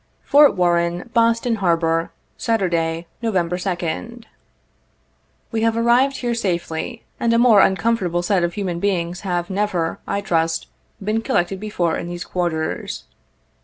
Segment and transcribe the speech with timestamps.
[0.33, 3.35] "Fort Warren, Boston Harbor, Saturday, Nov.
[3.35, 4.23] 2d."
[5.51, 9.99] We have arrived here safely, and a more uncomfortable set of human beings have never,
[10.07, 10.65] I trust,
[11.03, 13.03] been collected before in these quarters.